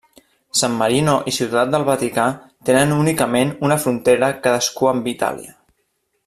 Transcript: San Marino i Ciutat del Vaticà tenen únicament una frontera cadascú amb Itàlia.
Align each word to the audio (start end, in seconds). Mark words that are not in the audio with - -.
San 0.59 0.77
Marino 0.77 1.11
i 1.31 1.33
Ciutat 1.35 1.69
del 1.75 1.85
Vaticà 1.89 2.25
tenen 2.71 2.95
únicament 2.97 3.53
una 3.69 3.79
frontera 3.85 4.31
cadascú 4.49 4.91
amb 4.95 5.13
Itàlia. 5.17 5.55